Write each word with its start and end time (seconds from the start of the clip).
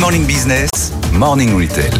Morning 0.00 0.26
Business, 0.26 0.70
Morning 1.12 1.54
Retail. 1.54 1.92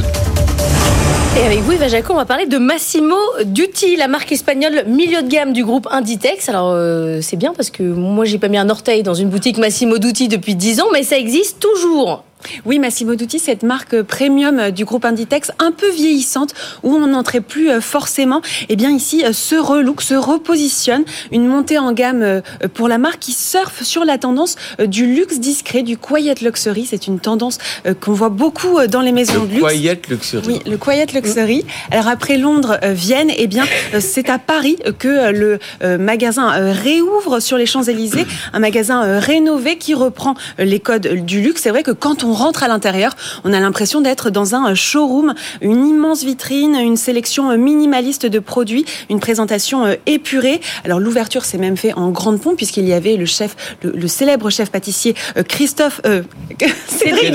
Et 1.38 1.44
avec 1.44 1.58
vous, 1.58 1.72
Eva 1.72 1.86
Jaco, 1.86 2.14
on 2.14 2.16
va 2.16 2.24
parler 2.24 2.46
de 2.46 2.56
Massimo 2.56 3.14
Dutti, 3.44 3.94
la 3.96 4.08
marque 4.08 4.32
espagnole 4.32 4.84
milieu 4.86 5.20
de 5.20 5.28
gamme 5.28 5.52
du 5.52 5.66
groupe 5.66 5.86
Inditex. 5.90 6.48
Alors, 6.48 6.72
euh, 6.74 7.20
c'est 7.20 7.36
bien 7.36 7.52
parce 7.54 7.68
que 7.68 7.82
moi, 7.82 8.24
j'ai 8.24 8.38
pas 8.38 8.48
mis 8.48 8.56
un 8.56 8.70
orteil 8.70 9.02
dans 9.02 9.12
une 9.12 9.28
boutique 9.28 9.58
Massimo 9.58 9.98
Dutti 9.98 10.28
depuis 10.28 10.54
10 10.54 10.80
ans, 10.80 10.86
mais 10.94 11.02
ça 11.02 11.18
existe 11.18 11.60
toujours. 11.60 12.24
Oui, 12.64 12.78
Massimo 12.78 13.14
Dutti, 13.14 13.38
cette 13.38 13.62
marque 13.62 14.02
premium 14.02 14.70
du 14.70 14.84
groupe 14.84 15.04
Inditex, 15.04 15.50
un 15.58 15.72
peu 15.72 15.90
vieillissante, 15.90 16.54
où 16.82 16.94
on 16.94 17.06
n'entrait 17.06 17.40
plus 17.40 17.70
euh, 17.70 17.80
forcément. 17.80 18.42
Eh 18.68 18.76
bien 18.76 18.90
ici, 18.90 19.24
euh, 19.24 19.32
se 19.32 19.56
relook, 19.56 20.02
se 20.02 20.14
repositionne, 20.14 21.04
une 21.32 21.46
montée 21.46 21.78
en 21.78 21.92
gamme 21.92 22.22
euh, 22.22 22.40
pour 22.74 22.88
la 22.88 22.98
marque 22.98 23.20
qui 23.20 23.32
surfe 23.32 23.82
sur 23.82 24.04
la 24.04 24.18
tendance 24.18 24.56
du 24.78 25.06
luxe 25.06 25.38
discret, 25.38 25.82
du 25.82 25.96
quiet 25.96 26.34
luxury. 26.42 26.86
C'est 26.88 27.06
une 27.06 27.20
tendance 27.20 27.58
qu'on 28.00 28.12
voit 28.12 28.28
beaucoup 28.28 28.78
dans 28.86 29.00
les 29.00 29.12
maisons 29.12 29.44
de 29.44 29.54
luxe. 29.54 29.62
Le 29.62 29.68
quiet 29.68 30.02
luxury. 30.08 30.46
Oui, 30.46 30.60
le 30.70 30.76
quiet 30.76 31.06
luxury. 31.12 31.64
Alors 31.90 32.08
après 32.08 32.36
Londres, 32.36 32.78
Vienne, 32.82 33.30
eh 33.36 33.46
bien 33.46 33.64
c'est 33.98 34.30
à 34.30 34.38
Paris 34.38 34.78
que 34.98 35.30
le 35.30 35.58
magasin 35.98 36.72
réouvre 36.72 37.40
sur 37.40 37.56
les 37.56 37.66
Champs-Élysées, 37.66 38.26
un 38.52 38.58
magasin 38.58 39.18
rénové 39.18 39.76
qui 39.76 39.94
reprend 39.94 40.34
les 40.58 40.80
codes 40.80 41.24
du 41.24 41.40
luxe. 41.40 41.62
C'est 41.62 41.70
vrai 41.70 41.82
que 41.82 41.90
quand 41.90 42.24
on 42.24 42.29
on 42.30 42.32
rentre 42.32 42.62
à 42.62 42.68
l'intérieur, 42.68 43.16
on 43.42 43.52
a 43.52 43.58
l'impression 43.58 44.00
d'être 44.00 44.30
dans 44.30 44.54
un 44.54 44.72
showroom, 44.74 45.34
une 45.62 45.84
immense 45.84 46.22
vitrine, 46.22 46.76
une 46.76 46.96
sélection 46.96 47.56
minimaliste 47.58 48.24
de 48.24 48.38
produits, 48.38 48.84
une 49.08 49.18
présentation 49.18 49.84
euh, 49.84 49.94
épurée. 50.06 50.60
Alors 50.84 51.00
l'ouverture 51.00 51.44
s'est 51.44 51.58
même 51.58 51.76
fait 51.76 51.92
en 51.92 52.10
grande 52.10 52.40
pompe 52.40 52.56
puisqu'il 52.56 52.86
y 52.86 52.92
avait 52.92 53.16
le 53.16 53.26
chef, 53.26 53.76
le, 53.82 54.06
célèbre 54.06 54.48
chef 54.50 54.70
pâtissier 54.70 55.16
euh, 55.36 55.42
Christophe 55.42 56.00
euh, 56.06 56.22
Cédric 56.86 57.34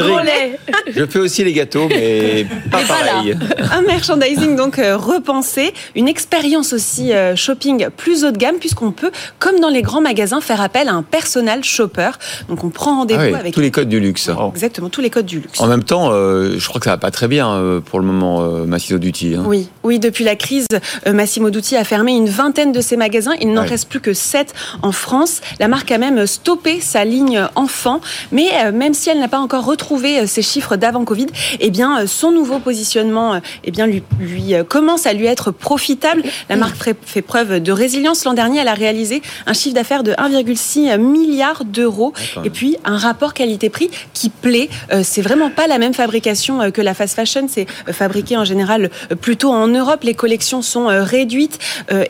Je 0.87 1.05
fais 1.05 1.19
aussi 1.19 1.43
les 1.43 1.51
gâteaux, 1.51 1.89
mais 1.89 2.47
pas 2.71 2.83
pareil. 2.83 3.37
Un 3.71 3.81
merchandising 3.81 4.55
donc 4.55 4.77
repensé, 4.77 5.73
une 5.95 6.07
expérience 6.07 6.71
aussi 6.71 7.11
shopping 7.35 7.87
plus 7.97 8.23
haut 8.23 8.31
de 8.31 8.37
gamme 8.37 8.57
puisqu'on 8.59 8.91
peut, 8.91 9.11
comme 9.39 9.59
dans 9.59 9.69
les 9.69 9.81
grands 9.81 10.01
magasins, 10.01 10.39
faire 10.39 10.61
appel 10.61 10.87
à 10.87 10.93
un 10.93 11.03
personal 11.03 11.63
shopper. 11.65 12.11
Donc 12.47 12.63
on 12.63 12.69
prend 12.69 12.99
rendez-vous 12.99 13.33
ah 13.33 13.39
avec 13.39 13.53
tous 13.53 13.59
les 13.59 13.71
codes 13.71 13.89
du 13.89 13.99
luxe. 13.99 14.29
Exactement 14.53 14.84
tous 14.89 15.01
les 15.01 15.09
codes 15.09 15.25
du 15.25 15.39
luxe. 15.39 15.59
En 15.59 15.67
même 15.67 15.83
temps, 15.83 16.09
euh, 16.11 16.55
je 16.57 16.67
crois 16.67 16.79
que 16.79 16.85
ça 16.85 16.91
va 16.91 16.97
pas 16.97 17.11
très 17.11 17.27
bien 17.27 17.49
euh, 17.51 17.79
pour 17.79 17.99
le 17.99 18.05
moment, 18.05 18.41
euh, 18.41 18.65
Massimo 18.65 18.99
Dutti. 18.99 19.35
Hein. 19.35 19.43
Oui, 19.45 19.67
oui, 19.83 19.99
depuis 19.99 20.23
la 20.23 20.35
crise, 20.35 20.67
Massimo 21.05 21.49
Dutti 21.49 21.75
a 21.75 21.83
fermé 21.83 22.13
une 22.13 22.29
vingtaine 22.29 22.71
de 22.71 22.81
ses 22.81 22.97
magasins. 22.97 23.33
Il 23.41 23.53
n'en 23.53 23.65
reste 23.65 23.89
plus 23.89 23.99
que 23.99 24.13
sept 24.13 24.53
en 24.81 24.91
France. 24.91 25.41
La 25.59 25.67
marque 25.67 25.91
a 25.91 25.97
même 25.97 26.27
stoppé 26.27 26.81
sa 26.81 27.05
ligne 27.05 27.47
enfant, 27.55 28.01
mais 28.31 28.71
même 28.71 28.93
si 28.93 29.09
elle 29.09 29.19
n'a 29.19 29.27
pas 29.27 29.39
encore 29.39 29.65
retrouvé 29.65 30.27
ses 30.27 30.41
chiffres 30.41 30.75
d'avant 30.75 31.05
Covid, 31.05 31.27
eh 31.59 31.69
bien, 31.69 32.07
son 32.07 32.31
nouveau 32.31 32.59
positionnement, 32.59 33.39
eh 33.63 33.71
bien, 33.71 33.87
lui, 33.87 34.03
lui 34.19 34.53
commence 34.67 35.05
à 35.05 35.13
lui 35.13 35.25
être 35.25 35.51
profitable. 35.51 36.23
La 36.49 36.55
marque 36.55 36.77
fait 37.05 37.21
preuve 37.21 37.59
de 37.59 37.71
résilience. 37.71 38.25
L'an 38.25 38.33
dernier, 38.33 38.59
elle 38.59 38.67
a 38.67 38.73
réalisé 38.73 39.21
un 39.45 39.53
chiffre 39.53 39.75
d'affaires 39.75 40.03
de 40.03 40.11
1,6 40.13 40.97
milliard 40.97 41.65
d'euros 41.65 42.13
et 42.43 42.49
puis 42.49 42.77
un 42.85 42.97
rapport 42.97 43.33
qualité-prix 43.33 43.89
qui 44.13 44.29
plaît 44.29 44.69
euh, 44.91 45.01
c'est 45.03 45.21
vraiment 45.21 45.49
pas 45.49 45.67
la 45.67 45.77
même 45.77 45.93
fabrication 45.93 46.61
euh, 46.61 46.69
que 46.69 46.81
la 46.81 46.93
fast 46.93 47.15
fashion. 47.15 47.47
C'est 47.49 47.67
euh, 47.87 47.93
fabriqué 47.93 48.37
en 48.37 48.45
général 48.45 48.89
plutôt 49.21 49.51
en 49.51 49.67
Europe. 49.67 50.03
Les 50.03 50.13
collections 50.13 50.61
sont 50.61 50.87
réduites 50.87 51.59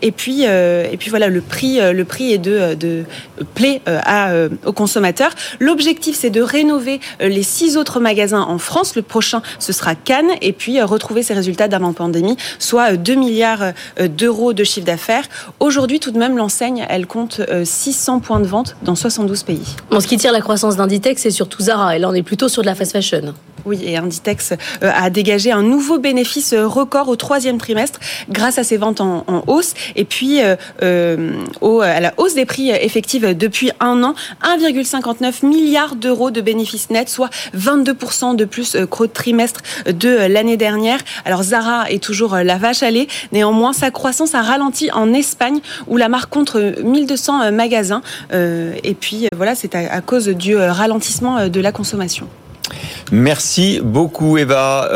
et 0.01 0.11
puis 0.11 0.43
et 0.43 0.97
puis 0.97 1.09
voilà 1.09 1.27
le 1.27 1.41
prix 1.41 1.79
le 1.79 2.05
prix 2.05 2.33
est 2.33 2.37
de 2.37 2.75
de 2.75 3.03
plaît 3.53 3.81
à 3.85 4.31
aux 4.65 4.73
consommateurs. 4.73 5.31
L'objectif 5.59 6.15
c'est 6.15 6.29
de 6.29 6.41
rénover 6.41 6.99
les 7.19 7.43
six 7.43 7.77
autres 7.77 7.99
magasins 7.99 8.41
en 8.41 8.57
France. 8.57 8.95
Le 8.95 9.01
prochain 9.01 9.41
ce 9.59 9.73
sera 9.73 9.95
Cannes 9.95 10.31
et 10.41 10.53
puis 10.53 10.81
retrouver 10.81 11.23
ses 11.23 11.33
résultats 11.33 11.67
d'avant 11.67 11.93
pandémie, 11.93 12.37
soit 12.59 12.97
2 12.97 13.15
milliards 13.15 13.73
d'euros 13.99 14.53
de 14.53 14.63
chiffre 14.63 14.85
d'affaires. 14.85 15.25
Aujourd'hui 15.59 15.99
tout 15.99 16.11
de 16.11 16.19
même 16.19 16.37
l'enseigne 16.37 16.85
elle 16.89 17.07
compte 17.07 17.41
600 17.63 18.19
points 18.19 18.39
de 18.39 18.47
vente 18.47 18.75
dans 18.83 18.95
72 18.95 19.43
pays. 19.43 19.75
Bon, 19.89 19.99
ce 19.99 20.07
qui 20.07 20.17
tire 20.17 20.31
la 20.31 20.41
croissance 20.41 20.75
d'Inditex 20.75 21.21
c'est 21.21 21.31
surtout 21.31 21.63
Zara 21.63 21.95
et 21.95 21.99
là 21.99 22.09
on 22.09 22.13
est 22.13 22.23
plutôt 22.23 22.49
sur 22.49 22.54
de 22.61 22.67
la 22.67 22.75
fast 22.75 22.91
fashion. 22.91 23.33
Oui, 23.65 23.79
et 23.83 23.97
Inditex 23.97 24.51
euh, 24.51 24.91
a 24.93 25.09
dégagé 25.09 25.51
un 25.51 25.63
nouveau 25.63 25.97
bénéfice 25.97 26.53
euh, 26.53 26.67
record 26.67 27.09
au 27.09 27.15
troisième 27.15 27.57
trimestre 27.57 27.99
grâce 28.29 28.59
à 28.59 28.63
ses 28.63 28.77
ventes 28.77 29.01
en, 29.01 29.25
hausse 29.47 29.73
et 29.95 30.05
puis 30.05 30.39
euh, 30.41 30.55
à 31.81 31.99
la 31.99 32.13
hausse 32.17 32.35
des 32.35 32.45
prix 32.45 32.69
effectifs 32.69 33.23
depuis 33.23 33.71
un 33.79 34.03
an, 34.03 34.13
1,59 34.43 35.45
milliard 35.45 35.95
d'euros 35.95 36.29
de 36.29 36.41
bénéfices 36.41 36.89
nets, 36.89 37.09
soit 37.09 37.29
22% 37.57 38.35
de 38.35 38.45
plus 38.45 38.77
qu'au 38.89 39.07
trimestre 39.07 39.61
de 39.87 40.27
l'année 40.27 40.57
dernière. 40.57 40.99
Alors 41.25 41.43
Zara 41.43 41.89
est 41.89 42.03
toujours 42.03 42.35
la 42.35 42.57
vache 42.57 42.83
à 42.83 42.91
lait, 42.91 43.07
néanmoins 43.31 43.73
sa 43.73 43.89
croissance 43.91 44.35
a 44.35 44.41
ralenti 44.41 44.91
en 44.91 45.13
Espagne 45.13 45.59
où 45.87 45.97
la 45.97 46.09
marque 46.09 46.29
compte 46.29 46.55
1200 46.55 47.51
magasins 47.51 48.01
et 48.31 48.95
puis 48.99 49.27
voilà, 49.35 49.55
c'est 49.55 49.75
à 49.75 50.01
cause 50.01 50.27
du 50.27 50.55
ralentissement 50.55 51.47
de 51.47 51.59
la 51.59 51.71
consommation. 51.71 52.27
Merci 53.11 53.79
beaucoup 53.83 54.37
Eva. 54.37 54.89